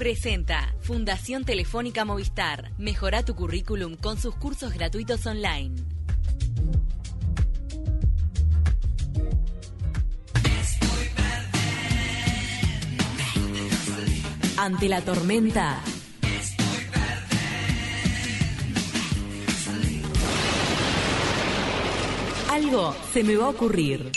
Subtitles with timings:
[0.00, 2.70] Presenta Fundación Telefónica Movistar.
[2.78, 5.74] Mejora tu currículum con sus cursos gratuitos online.
[14.56, 15.82] Ante la tormenta.
[22.48, 24.10] Algo se me va a ocurrir.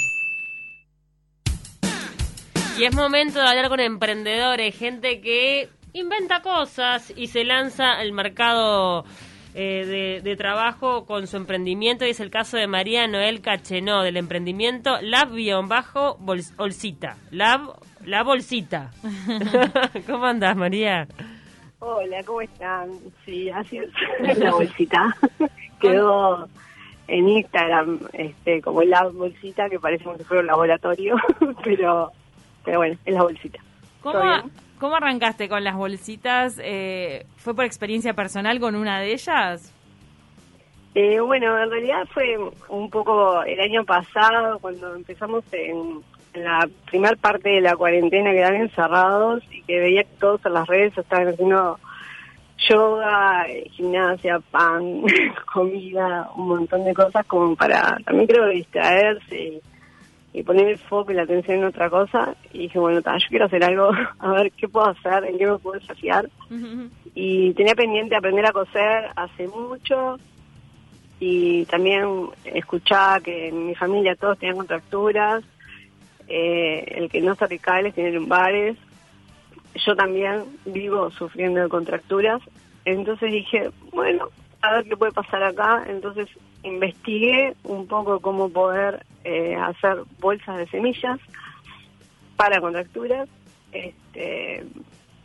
[2.75, 8.11] Y es momento de hablar con emprendedores, gente que inventa cosas y se lanza al
[8.11, 9.05] mercado
[9.55, 12.05] eh, de, trabajo con su emprendimiento.
[12.05, 16.17] Y es el caso de María Noel Cachenó, del emprendimiento Lab-Bolsita.
[17.31, 18.91] Lab, la bolsita.
[20.07, 21.07] ¿Cómo andas, María?
[21.79, 22.89] Hola, ¿cómo están?
[23.25, 23.89] Sí, así es.
[24.39, 25.15] La bolsita.
[25.81, 26.47] Quedó
[27.09, 31.17] en Instagram este como la bolsita que parece como si fuera un laboratorio,
[31.61, 32.13] pero
[32.63, 33.59] pero bueno, es la bolsita.
[34.01, 34.49] ¿Cómo,
[34.91, 36.59] arrancaste con las bolsitas?
[36.61, 39.73] Eh, ¿Fue por experiencia personal con una de ellas?
[40.95, 42.37] Eh, bueno, en realidad fue
[42.69, 46.01] un poco el año pasado cuando empezamos en,
[46.35, 50.53] la primera parte de la cuarentena, que quedaban encerrados y que veía que todos en
[50.53, 51.79] las redes estaban haciendo
[52.69, 55.03] yoga, gimnasia, pan,
[55.53, 59.61] comida, un montón de cosas como para también creo distraerse
[60.33, 62.35] y poner el foco y la atención en otra cosa.
[62.51, 65.57] Y dije, bueno, yo quiero hacer algo, a ver qué puedo hacer, en qué me
[65.59, 66.29] puedo desafiar.
[67.13, 70.17] Y tenía pendiente aprender a coser hace mucho
[71.19, 75.43] y también escuchaba que en mi familia todos tenían contracturas,
[76.27, 78.77] eh, el que no está es tiene lumbares.
[79.85, 82.41] Yo también vivo sufriendo de contracturas.
[82.85, 84.29] Entonces dije, bueno,
[84.63, 85.83] a ver qué puede pasar acá.
[85.87, 86.27] Entonces
[86.63, 91.19] investigué un poco cómo poder eh, hacer bolsas de semillas
[92.35, 93.29] para contracturas.
[93.71, 94.65] Este,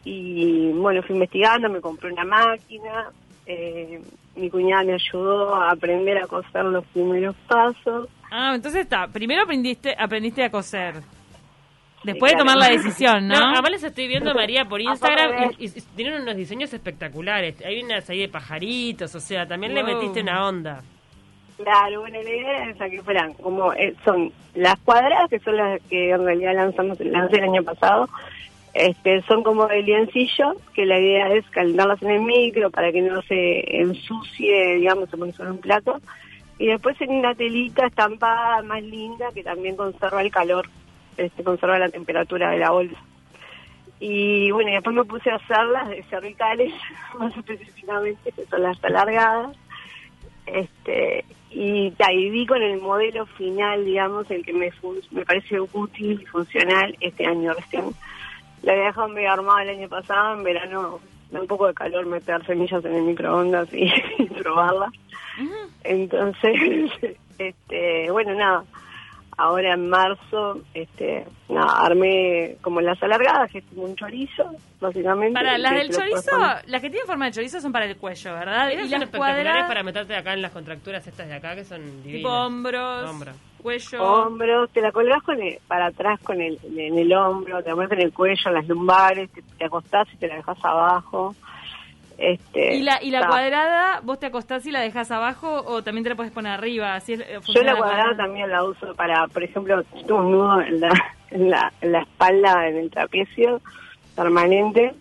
[0.05, 3.11] y bueno, fui investigando, me compré una máquina.
[3.47, 4.03] Eh,
[4.37, 8.09] mi cuñada me ayudó a aprender a coser los primeros pasos.
[8.31, 9.09] Ah, entonces está.
[9.09, 10.97] Primero aprendiste, aprendiste a coser.
[12.05, 13.39] Después de tomar la decisión, ¿no?
[13.39, 17.61] no además les estoy viendo, María, por Instagram y, tienen unos diseños espectaculares.
[17.65, 20.83] Hay unas ahí de pajaritos, o sea, también le metiste una onda.
[21.57, 25.83] Claro, bueno, la idea es que fueran como eh, son las cuadradas, que son las
[25.91, 28.09] que en realidad lanzamos lancé el año pasado,
[28.75, 33.03] este, son como de liencillo, que la idea es calentarlas en el micro para que
[33.03, 36.01] no se ensucie, digamos, se pone sobre un plato.
[36.61, 40.69] Y después en una telita estampada más linda que también conserva el calor
[41.19, 42.97] este, conserva la temperatura de la bolsa.
[44.01, 46.73] Y bueno, y después me puse a hacerlas de cervicales,
[47.19, 49.57] más específicamente, que son las alargadas.
[50.47, 54.71] Este, y, ahí vi con el modelo final, digamos, el que me,
[55.11, 57.85] me parece útil y funcional este año recién.
[58.63, 62.07] La había dejado medio armada el año pasado, en verano da un poco de calor
[62.07, 64.91] meter semillas en el microondas y, y probarlas.
[65.85, 66.91] Entonces,
[67.39, 68.65] este, bueno, nada,
[69.39, 71.25] ahora en marzo, este,
[71.57, 74.51] armé como las alargadas, que es como un chorizo,
[74.81, 75.33] básicamente.
[75.33, 78.71] Para las del chorizo, las que tienen forma de chorizo son para el cuello, ¿verdad?
[78.71, 82.19] y las cuadradas para meterte acá en las contracturas estas de acá, que son divinas.
[82.19, 84.03] Tipo hombros, cuello.
[84.03, 85.39] Hombros, te la colgás con
[85.69, 88.67] para atrás con el, en el hombro, te la pones en el cuello, en las
[88.67, 91.35] lumbares, te, te acostás y te la dejas abajo.
[92.19, 96.03] Este, ¿Y la, y la cuadrada, vos te acostás y la dejas abajo o también
[96.03, 96.97] te la puedes poner arriba?
[96.97, 100.61] Así es, eh, Yo la cuadrada también la uso para, por ejemplo, tengo un nudo
[100.61, 100.91] en la,
[101.31, 103.61] en la, la espalda, en el trapecio
[104.17, 104.95] permanente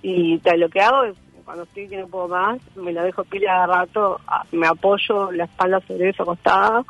[0.00, 1.14] y tal, lo que hago es
[1.44, 4.18] cuando estoy que no puedo más, me la dejo pila de rato,
[4.52, 6.84] me apoyo la espalda sobre eso acostada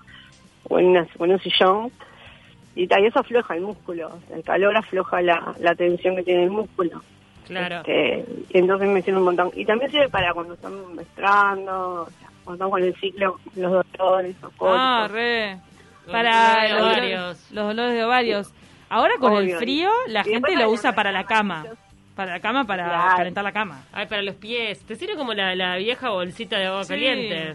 [0.69, 1.91] o en, una, en un sillón
[2.77, 6.45] y tal, y eso afloja el músculo, el calor afloja la, la tensión que tiene
[6.45, 7.03] el músculo.
[7.47, 7.79] Claro.
[7.79, 9.51] Este, entonces me sirve un montón.
[9.55, 12.09] Y también sirve para cuando están menstruando,
[12.45, 15.59] cuando están con el ciclo, los dolores, los Ah, re.
[16.11, 17.51] Para los, ovarios.
[17.53, 18.53] los dolores de ovarios.
[18.89, 21.65] Ahora con el frío, la gente lo usa para la cama.
[22.17, 23.85] Para la cama, para calentar la cama.
[23.93, 24.85] Ay, para los pies.
[24.85, 27.55] Te sirve como la, la vieja bolsita de agua caliente.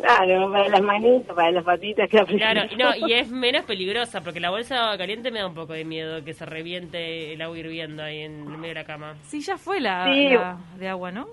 [0.00, 2.08] Claro, para las manitas, para las patitas.
[2.08, 5.46] Que claro, no, y es menos peligrosa, porque la bolsa de agua caliente me da
[5.46, 8.84] un poco de miedo que se reviente el agua hirviendo ahí en medio de la
[8.84, 9.14] cama.
[9.22, 10.04] Sí, ya fue la,
[10.76, 11.26] de agua, ¿no?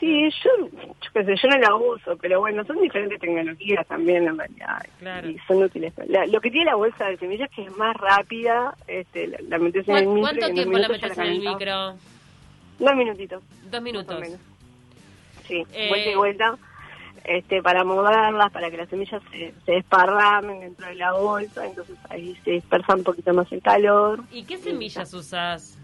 [0.00, 4.26] Sí, yo, yo qué sé, yo no la uso, pero bueno, son diferentes tecnologías también
[4.26, 4.84] en realidad.
[4.98, 5.28] Claro.
[5.28, 5.92] Y son útiles.
[6.28, 9.86] lo que tiene la bolsa de semillas es que es más rápida, este, la, metes
[9.88, 10.20] en el micro.
[10.22, 11.94] ¿Cuánto tiempo la metes en el micro?
[12.78, 13.42] Dos minutitos.
[13.70, 14.28] Dos minutos.
[15.46, 16.58] Sí, vuelta y eh, vuelta
[17.24, 21.96] este, para moverlas, para que las semillas se, se, desparramen dentro de la bolsa, entonces
[22.10, 24.20] ahí se dispersa un poquito más el calor.
[24.30, 25.78] ¿Y qué semillas usas?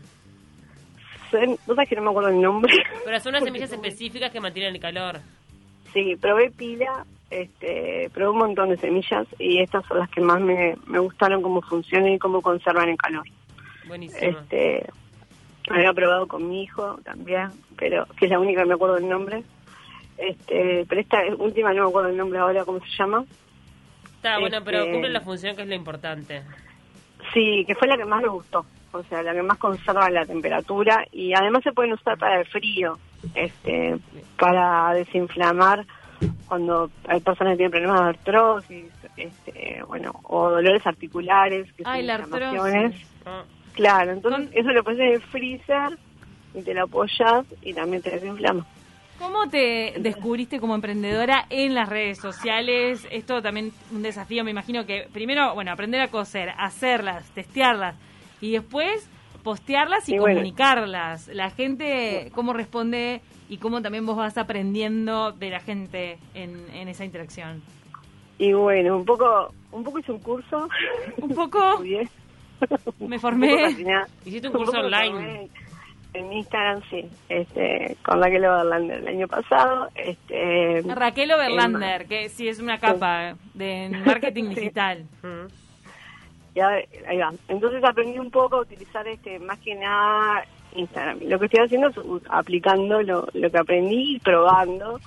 [1.31, 2.73] sé, no sabes que no me acuerdo el nombre.
[3.05, 5.21] Pero son unas semillas específicas que mantienen el calor.
[5.93, 10.41] Sí, probé pila, este, probé un montón de semillas y estas son las que más
[10.41, 13.25] me, me gustaron cómo funcionan y cómo conservan el calor.
[13.87, 14.39] Buenísimo.
[14.39, 14.87] Este,
[15.69, 19.09] había probado con mi hijo también, pero que es la única que me acuerdo el
[19.09, 19.43] nombre.
[20.21, 23.25] Este, pero esta última no me acuerdo el nombre ahora, ¿cómo se llama?
[24.17, 26.43] Está bueno, pero este, cumple la función que es lo importante.
[27.33, 30.27] Sí, que fue la que más me gustó, o sea, la que más conserva la
[30.27, 32.99] temperatura y además se pueden usar para el frío,
[33.35, 33.97] este,
[34.39, 35.87] para desinflamar
[36.47, 42.03] cuando hay personas que tienen problemas de artrosis, este, bueno, o dolores articulares, que Ay,
[42.03, 43.07] la artrosis.
[43.25, 43.45] Ah.
[43.73, 45.97] Claro, entonces eso lo pones en el freezer
[46.55, 48.67] y te lo apoyas y también te desinflama.
[49.21, 53.07] ¿Cómo te descubriste como emprendedora en las redes sociales?
[53.11, 57.97] Esto también un desafío, me imagino que primero, bueno, aprender a coser, hacerlas, testearlas
[58.41, 59.11] y después
[59.43, 61.29] postearlas y, comunicarlas.
[61.29, 63.21] La gente, ¿cómo responde
[63.51, 67.63] y cómo también vos vas aprendiendo de la gente en, en esa interacción?
[68.39, 70.67] Y bueno, un poco, un poco hice un curso.
[71.19, 71.61] ¿Un poco?
[73.07, 73.77] Me formé.
[74.25, 75.51] Hiciste un curso online.
[76.13, 79.89] En Instagram, sí, este, con Raquel Overlander el año pasado.
[79.95, 85.05] Este, Raquel Overlander, que sí es una capa de marketing digital.
[86.55, 87.33] Y ahí va.
[87.47, 91.21] Entonces aprendí un poco a utilizar este más que nada Instagram.
[91.23, 91.97] Lo que estoy haciendo es
[92.29, 95.01] aplicando lo, lo que aprendí y probando.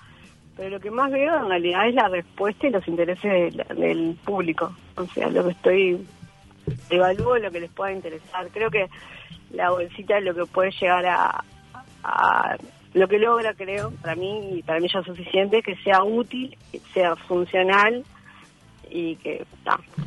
[0.56, 4.74] Pero lo que más veo en realidad es la respuesta y los intereses del público.
[4.96, 6.06] O sea, lo que estoy
[6.90, 8.48] evalúo lo que les pueda interesar.
[8.52, 8.88] Creo que
[9.52, 12.58] la bolsita es lo que puede llegar a,
[12.94, 16.56] lo que logra, creo, para mí y para mí ya es suficiente, que sea útil,
[16.72, 18.04] que sea funcional
[18.90, 19.46] y que,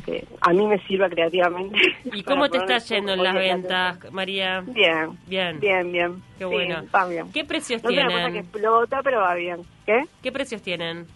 [0.05, 1.77] que a mí me sirva creativamente.
[2.05, 4.61] ¿Y cómo te está yendo en las ventas, María?
[4.61, 6.23] Bien, bien, bien, bien.
[6.37, 6.83] Qué bueno.
[7.09, 7.31] bien.
[7.33, 8.07] ¿Qué precios no tienen?
[8.07, 9.61] Es una cosa que explota, pero va bien.
[9.85, 10.03] ¿Qué?
[10.21, 11.07] ¿Qué precios tienen?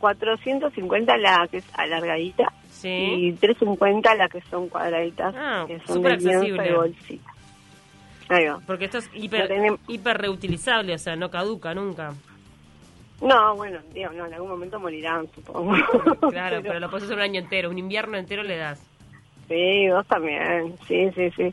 [0.00, 2.52] 450 la que es alargadita
[2.88, 6.72] y 3.50 las que son cuadraditas, ah, que son accesible.
[6.72, 7.30] bolsita.
[8.28, 8.60] Ahí va.
[8.66, 9.50] Porque esto es hiper,
[9.88, 12.14] hiper reutilizable, o sea, no caduca nunca.
[13.20, 15.74] No, bueno, digo, no, en algún momento morirán, supongo.
[16.30, 18.84] Claro, pero, lo puedes hacer un año entero, un invierno entero le das.
[19.48, 21.52] Sí, dos también, sí, sí, sí.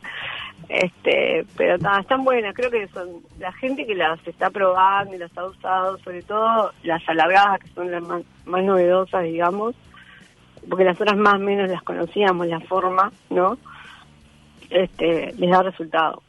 [0.68, 5.36] Este, pero están buenas, creo que son la gente que las está probando y las
[5.36, 9.74] ha usado, sobre todo las alargadas, que son las más, más novedosas, digamos,
[10.68, 13.58] porque las otras más o menos las conocíamos, la forma, ¿no?
[14.68, 16.22] Este, les da resultado.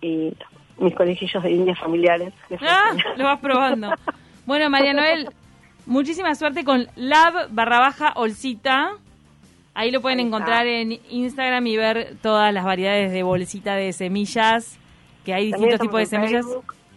[0.00, 0.34] Y
[0.78, 2.32] mis colegillos de indias familiares.
[2.60, 3.90] Ah, lo vas probando.
[4.46, 5.30] bueno, María Noel,
[5.86, 8.92] muchísima suerte con lab barra baja olcita.
[9.74, 14.78] Ahí lo pueden encontrar en Instagram y ver todas las variedades de bolsita de semillas,
[15.24, 16.44] que hay distintos tipos de semillas.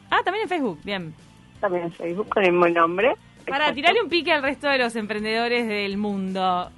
[0.09, 1.13] Ah, también en Facebook, bien.
[1.61, 3.15] También en Facebook con el mismo nombre.
[3.47, 6.69] Para tirarle un pique al resto de los emprendedores del mundo,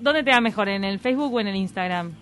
[0.00, 0.68] ¿dónde te va mejor?
[0.68, 2.12] ¿En el Facebook o en el Instagram?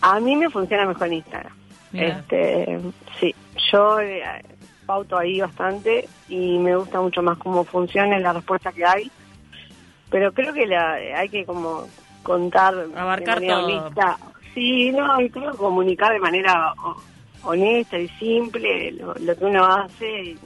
[0.00, 1.52] A mí me funciona mejor en Instagram.
[1.92, 2.78] Este,
[3.18, 3.34] sí,
[3.72, 4.22] yo eh,
[4.84, 9.10] pauto ahí bastante y me gusta mucho más cómo funciona la respuesta que hay.
[10.10, 11.86] Pero creo que la, hay que como
[12.22, 13.92] contar abarcar de todo.
[14.54, 16.72] Sí, no, y creo comunicar de manera
[17.42, 20.38] honesta y simple lo, lo que uno hace y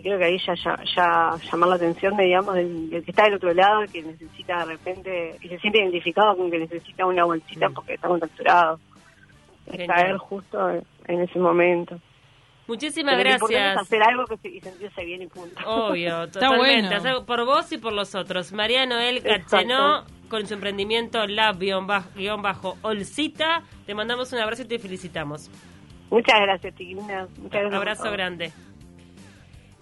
[0.00, 3.52] creo que ahí ya, ya, llamar la atención, de, digamos, del, que está del otro
[3.52, 7.74] lado, que necesita de repente, que se siente identificado con que necesita una bolsita mm.
[7.74, 8.80] porque está contracturado.
[9.86, 11.98] Caer justo en ese momento.
[12.66, 13.76] Muchísimas gracias.
[13.76, 15.60] hacer algo que se, y sentirse bien y punto.
[15.66, 16.98] Obvio, totalmente.
[17.00, 17.26] Bueno.
[17.26, 18.52] Por vos y por los otros.
[18.52, 21.62] María Noel Cachenó, con su emprendimiento Lab-Olcita.
[23.84, 25.50] Te mandamos un abrazo y te felicitamos.
[26.10, 27.26] Muchas gracias, Tigna.
[27.38, 27.74] Muchas gracias.
[27.74, 28.52] Abrazo grande.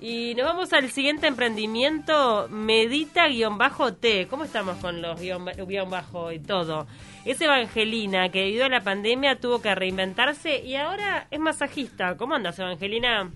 [0.00, 4.28] Y nos vamos al siguiente emprendimiento, Medita-T.
[4.30, 6.86] ¿Cómo estamos con los guion bajo y todo?
[7.26, 12.16] Es Evangelina, que debido a la pandemia tuvo que reinventarse y ahora es masajista.
[12.16, 13.30] ¿Cómo andas, Evangelina?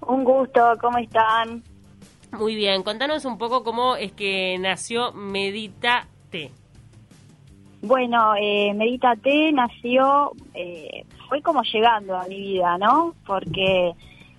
[0.00, 1.62] Un gusto, ¿cómo están?
[2.32, 6.50] Muy bien, contanos un poco cómo es que nació Medita-T.
[7.82, 13.14] Bueno, eh, Medita-T nació, eh, fue como llegando a mi vida, ¿no?
[13.24, 13.92] Porque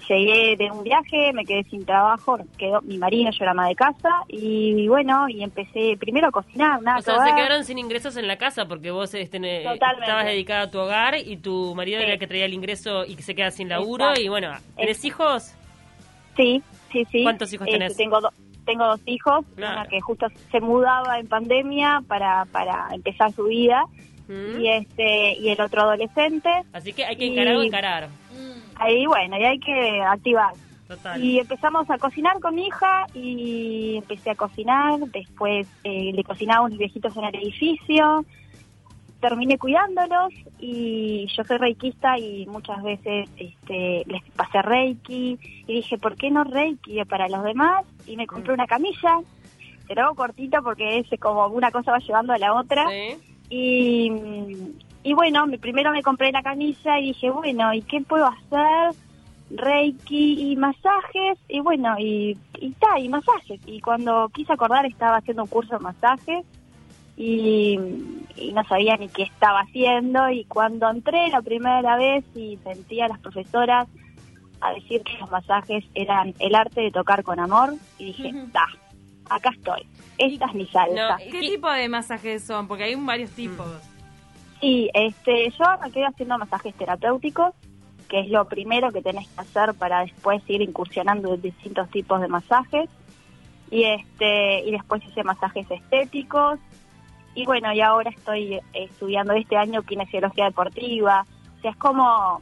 [0.08, 3.76] llegué de un viaje, me quedé sin trabajo, quedó mi marido, yo era ama de
[3.76, 7.00] casa, y bueno, y empecé primero a cocinar, nada.
[7.00, 9.38] O sea, se quedaron sin ingresos en la casa porque vos este,
[9.74, 13.16] estabas dedicada a tu hogar y tu marido era el que traía el ingreso y
[13.16, 15.54] que se queda sin laburo, y bueno, ¿tienes hijos?
[16.36, 17.24] Sí, sí, sí.
[17.24, 17.92] ¿Cuántos hijos tenés?
[17.92, 18.20] Este, tengo,
[18.66, 23.86] tengo dos hijos, una que justo se mudaba en pandemia para, para empezar su vida,
[24.28, 24.60] Mm.
[24.60, 26.50] y este y el otro adolescente.
[26.74, 28.10] Así que hay que encarar o encarar.
[28.76, 30.54] Ahí bueno, y hay que activar.
[30.88, 31.24] Total.
[31.24, 36.66] Y empezamos a cocinar con mi hija y empecé a cocinar, después eh, le cocinaba
[36.66, 38.24] unos viejitos en el edificio,
[39.20, 45.98] terminé cuidándolos y yo soy reikista y muchas veces este, les pasé reiki y dije,
[45.98, 47.84] ¿por qué no reiki para los demás?
[48.06, 49.20] Y me compré una camilla,
[49.88, 52.88] te lo hago cortito porque es como una cosa va llevando a la otra.
[52.90, 53.18] Sí.
[53.50, 54.12] Y,
[55.06, 58.94] y bueno, me- primero me compré la camisa y dije, bueno, ¿y qué puedo hacer?
[59.52, 63.60] Reiki y masajes, y bueno, y, y ta, y masajes.
[63.68, 66.44] Y cuando quise acordar estaba haciendo un curso de masajes
[67.16, 67.80] y,
[68.36, 70.30] y no sabía ni qué estaba haciendo.
[70.30, 73.88] Y cuando entré la primera vez y sentí a las profesoras
[74.62, 78.66] a decir que los masajes eran el arte de tocar con amor, y dije, ta,
[79.30, 79.86] acá estoy,
[80.18, 81.12] esta es mi salsa.
[81.12, 82.68] No, ¿Qué ¿Qué- tipo de masajes son?
[82.68, 83.68] Porque hay varios tipos.
[84.62, 87.54] Sí, este, yo quedé haciendo masajes terapéuticos,
[88.08, 92.22] que es lo primero que tenés que hacer para después ir incursionando en distintos tipos
[92.22, 92.90] de masajes.
[93.72, 96.60] Y este, y después hice masajes estéticos.
[97.34, 101.26] Y bueno, y ahora estoy estudiando este año kinesiología deportiva.
[101.58, 102.42] O sea, es como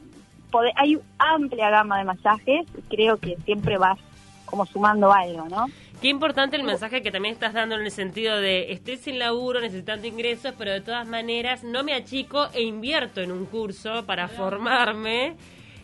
[0.76, 3.98] hay amplia gama de masajes, creo que siempre vas
[4.44, 5.66] como sumando algo, ¿no?
[6.00, 9.60] Qué importante el mensaje que también estás dando en el sentido de estoy sin laburo,
[9.60, 14.28] necesitando ingresos, pero de todas maneras no me achico e invierto en un curso para
[14.28, 15.36] formarme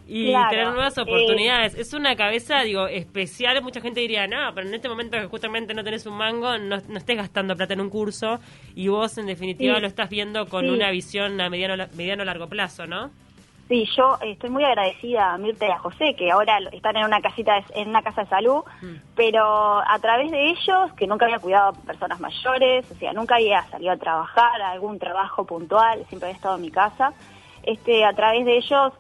[0.07, 1.75] y Claro, tener nuevas eh, oportunidades.
[1.77, 3.63] es una cabeza, digo, especial.
[3.63, 6.79] Mucha gente diría, no, pero en este momento que justamente no tenés un mango, no,
[6.89, 8.41] no estés gastando plata en un curso
[8.75, 9.81] y vos en definitiva Sí.
[9.81, 10.71] lo estás viendo con Sí.
[10.71, 13.11] una visión a mediano, mediano largo plazo, ¿no?
[13.71, 17.05] Sí, yo eh, estoy muy agradecida a Mirta y a José, que ahora están en
[17.05, 18.95] una casita, de- en una casa de salud, Mm.
[19.15, 23.37] pero a través de ellos, que nunca había cuidado a personas mayores, o sea, nunca
[23.37, 27.13] había salido a trabajar, a algún trabajo puntual, siempre había estado en mi casa,
[27.63, 28.93] este, a través de ellos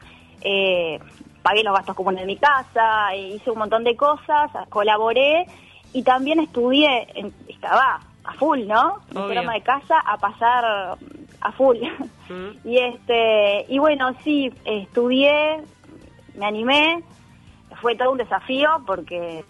[0.42, 1.00] eh,
[1.42, 5.48] pagué los gastos comunes de mi casa, eh, hice un montón de cosas, colaboré
[5.92, 8.98] y también estudié, en- estaba a full, ¿no?
[9.08, 10.96] Mi programa de casa a pasar
[11.40, 11.78] a full.
[12.30, 12.68] Mm.
[12.68, 15.62] Y este y bueno, sí, estudié,
[16.34, 17.02] me animé,
[17.80, 19.44] fue todo un desafío porque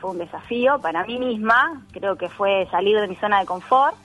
[0.00, 3.96] fue un desafío para mí misma, creo que fue salir de mi zona de confort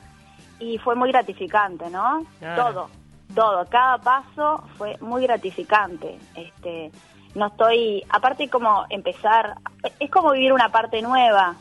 [0.60, 2.26] y fue muy gratificante, ¿no?
[2.40, 2.64] Claro.
[2.64, 2.90] Todo,
[3.36, 6.18] todo, cada paso fue muy gratificante.
[6.36, 6.92] Este,
[7.36, 9.56] no estoy, aparte como empezar,
[10.00, 11.56] es como vivir una parte nueva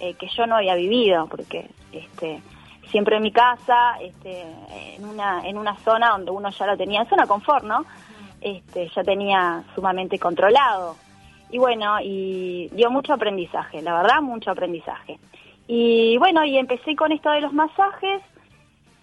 [0.00, 2.42] eh, que yo no había vivido, porque este
[2.90, 4.42] siempre en mi casa, este,
[4.96, 7.84] en una en una zona donde uno ya lo tenía, en zona confort, ¿no?
[8.40, 10.96] Este, ya tenía sumamente controlado.
[11.50, 15.18] Y bueno, y dio mucho aprendizaje, la verdad, mucho aprendizaje.
[15.66, 18.22] Y bueno, y empecé con esto de los masajes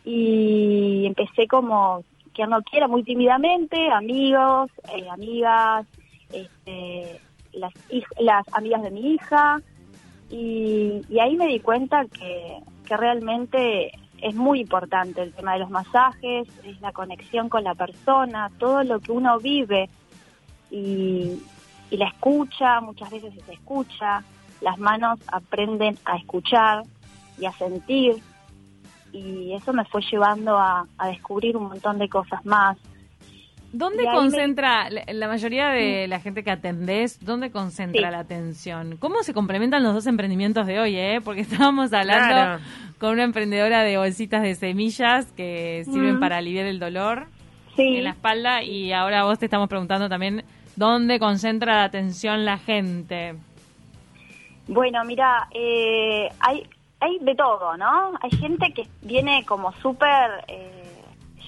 [0.03, 5.85] y empecé como que no quiera muy tímidamente, amigos, eh, amigas,
[6.31, 7.19] este,
[7.53, 7.73] las,
[8.19, 9.61] las amigas de mi hija,
[10.29, 12.59] y, y ahí me di cuenta que,
[12.91, 17.73] que realmente es muy importante el tema de los masajes, es la conexión con la
[17.73, 19.89] persona, todo lo que uno vive
[20.69, 21.41] y,
[21.91, 24.25] la escucha, muchas veces se escucha,
[24.59, 26.83] las manos aprenden a escuchar
[27.39, 28.21] y a sentir
[29.13, 32.77] y eso me fue llevando a descubrir un montón de cosas más.
[33.73, 37.23] ¿Dónde concentra la, la mayoría de la gente que atendés?
[37.23, 38.11] ¿Dónde concentra Sí.
[38.11, 38.97] la atención?
[38.97, 41.21] ¿Cómo se complementan los dos emprendimientos de hoy, eh?
[41.23, 42.59] Porque estábamos hablando Claro.
[42.99, 46.19] con una emprendedora de bolsitas de semillas que sirven Mm.
[46.19, 47.27] para aliviar el dolor
[47.75, 50.43] Sí, en la espalda y ahora vos te estamos preguntando también
[50.75, 53.35] dónde concentra la atención la gente.
[54.67, 56.63] Bueno, mira, eh, hay,
[56.99, 58.11] hay de todo, ¿no?
[58.21, 60.80] Hay gente que viene como súper, eh,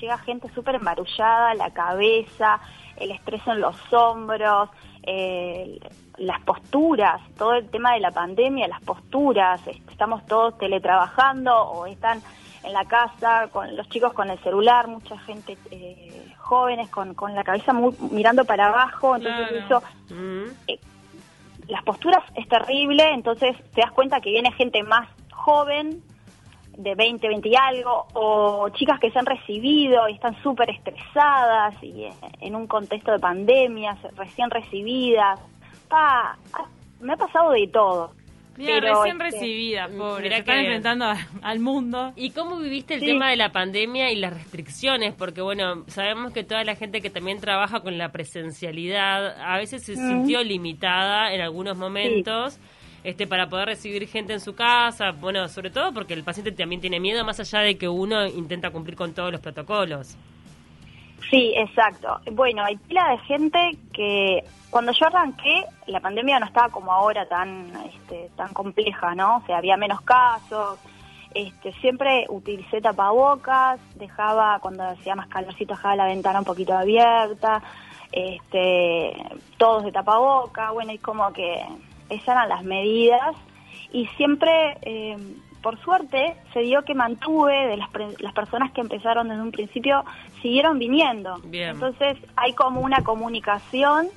[0.03, 2.59] llega gente súper embarullada, la cabeza,
[2.97, 4.69] el estrés en los hombros,
[5.03, 5.79] eh,
[6.17, 11.85] las posturas, todo el tema de la pandemia, las posturas, est- estamos todos teletrabajando o
[11.85, 12.21] están
[12.63, 17.33] en la casa con los chicos con el celular, mucha gente eh, jóvenes con, con
[17.33, 19.65] la cabeza muy- mirando para abajo, entonces Claro.
[19.65, 20.43] eso Mm.
[20.67, 20.79] eh,
[21.67, 26.03] las posturas es terrible, entonces te das cuenta que viene gente más joven,
[26.77, 31.75] de 20, 20 y algo, o chicas que se han recibido y están súper estresadas
[31.83, 35.39] y eh, en un contexto de pandemia, se- recién recibidas.
[35.89, 36.37] Pa,
[37.01, 38.11] me ha pasado de todo.
[38.55, 40.23] Mira, Pero, recién este, recibida, pobre.
[40.23, 42.13] mirá se están enfrentando a- al mundo.
[42.15, 43.05] ¿Y cómo viviste el Sí.
[43.07, 45.13] tema de la pandemia y las restricciones?
[45.15, 49.83] Porque, bueno, sabemos que toda la gente que también trabaja con la presencialidad a veces
[49.83, 50.07] se Mm.
[50.07, 52.59] sintió limitada en algunos momentos
[53.03, 55.11] este para poder recibir gente en su casa.
[55.11, 58.71] Bueno, sobre todo porque el paciente también tiene miedo, más allá de que uno intenta
[58.71, 60.17] cumplir con todos los protocolos.
[61.29, 62.19] Sí, exacto.
[62.31, 67.27] Bueno, hay pila de gente que cuando yo arranqué, la pandemia no estaba como ahora
[67.27, 69.37] tan, este, tan compleja, ¿no?
[69.37, 70.79] O sea, había menos casos.
[71.33, 77.63] Este, siempre utilicé tapabocas, dejaba, cuando hacía más calorcito, dejaba la ventana un poquito abierta,
[78.11, 79.15] este,
[79.57, 81.65] todos de tapaboca, bueno, y como que
[82.09, 83.35] esas eran las medidas.
[83.91, 85.17] Y siempre, eh,
[85.61, 89.51] por suerte, se dio que mantuve de las, pre- las personas que empezaron desde un
[89.51, 90.03] principio,
[90.41, 91.37] siguieron viniendo.
[91.45, 91.69] Bien.
[91.69, 94.07] Entonces hay como una comunicación,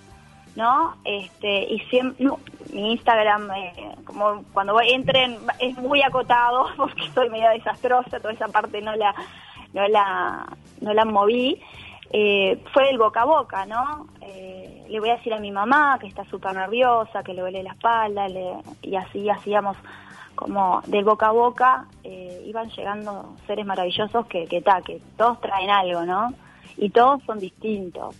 [0.56, 0.96] ¿no?
[1.04, 2.38] Este, y siempre, no,
[2.72, 8.32] mi Instagram, eh, como cuando voy, entren, es muy acotado porque soy medio desastrosa, toda
[8.32, 9.14] esa parte no la,
[9.74, 10.46] no la,
[10.80, 11.60] no la moví.
[12.10, 14.06] Eh, fue el boca a boca, ¿no?
[14.22, 17.62] Eh, le voy a decir a mi mamá que está súper nerviosa, que le duele
[17.62, 19.76] la espalda, le- y así hacíamos
[20.34, 25.40] como del boca a boca, eh, iban llegando seres maravillosos que, que, ta, que todos
[25.40, 26.32] traen algo, ¿no?
[26.76, 28.14] Y todos son distintos.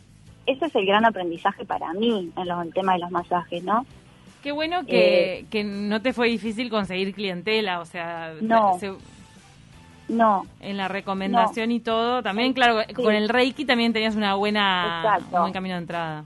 [0.46, 3.84] Ese es el gran aprendizaje para mí en los- el tema de los masajes, ¿no?
[4.42, 8.78] Qué bueno que, Eh, que no te fue difícil conseguir clientela, o sea, No.
[8.78, 8.94] se-
[10.08, 12.22] No, en la recomendación y todo.
[12.22, 12.94] También, claro, Sí.
[12.94, 15.34] con el Reiki también tenías una buena, Exacto.
[15.36, 16.24] un buen camino de entrada.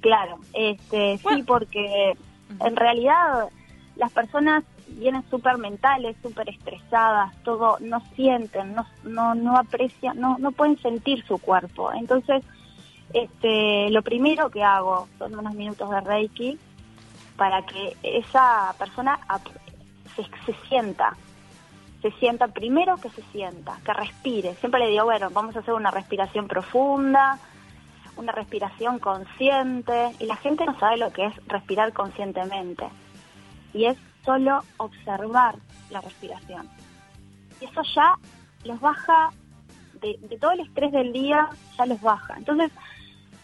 [0.00, 2.14] Claro, este, sí, porque
[2.60, 3.48] en realidad
[3.96, 10.36] las personas vienen súper mentales, súper estresadas, todo, no sienten, no, no, no aprecian, no,
[10.38, 11.92] no pueden sentir su cuerpo.
[11.92, 12.42] Entonces,
[13.14, 16.58] este, lo primero que hago son unos minutos de Reiki
[17.36, 19.18] para que esa persona
[20.16, 21.14] se, se sienta,
[22.02, 24.54] se sienta, primero que se sienta, que respire.
[24.56, 27.38] Siempre le digo, bueno, vamos a hacer una respiración profunda,
[28.16, 32.86] una respiración consciente, y la gente no sabe lo que es respirar conscientemente.
[33.72, 35.54] Y es solo observar
[35.90, 36.68] la respiración.
[37.60, 38.16] Y eso ya
[38.64, 39.30] los baja,
[40.00, 42.34] de, de todo el estrés del día, ya los baja.
[42.36, 42.72] Entonces,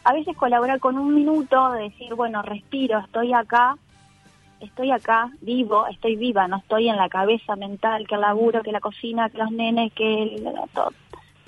[0.02, 3.76] a veces colaborar con un minuto de decir, bueno, respiro, estoy acá,
[4.60, 8.72] estoy acá, vivo, estoy viva, no estoy en la cabeza mental, que el laburo, que
[8.72, 10.44] la cocina, que los nenes, que el,
[10.74, 10.92] todo.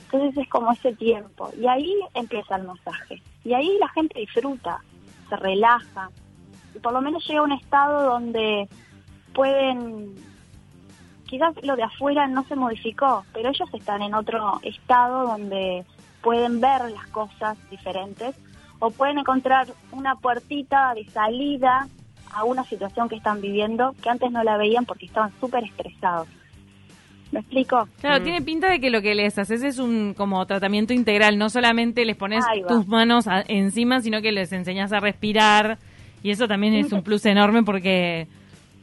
[0.04, 1.50] Entonces es como ese tiempo.
[1.58, 3.22] Y ahí empieza el masaje.
[3.44, 4.82] Y ahí la gente disfruta,
[5.28, 6.10] se relaja.
[6.74, 8.68] Y por lo menos llega a un estado donde
[9.34, 10.14] pueden,
[11.26, 15.84] quizás lo de afuera no se modificó, pero ellos están en otro estado donde
[16.22, 18.36] pueden ver las cosas diferentes
[18.78, 21.88] o pueden encontrar una puertita de salida
[22.32, 26.28] a una situación que están viviendo que antes no la veían porque estaban súper estresados.
[27.32, 27.88] ¿Me explico?
[28.00, 28.24] Claro, Mm.
[28.24, 32.04] tiene pinta de que lo que les haces es un como tratamiento integral, no solamente
[32.04, 35.78] les pones tus manos a- encima, sino que les enseñas a respirar
[36.24, 38.26] y eso también es un plus enorme porque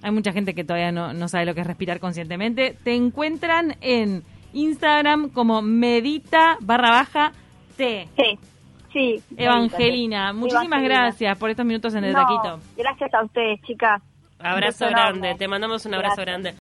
[0.01, 2.77] hay mucha gente que todavía no, no sabe lo que es respirar conscientemente.
[2.83, 7.31] Te encuentran en Instagram como medita barra baja
[7.75, 8.07] T.
[8.15, 8.39] Sí,
[8.91, 9.21] sí.
[9.35, 11.01] Evangelina, muchísimas Evangelina.
[11.03, 12.59] gracias por estos minutos en el No, taquito.
[12.77, 14.01] Gracias a ustedes, chicas.
[14.39, 16.25] Abrazo grande, te mandamos un abrazo Gracias.
[16.25, 16.55] grande.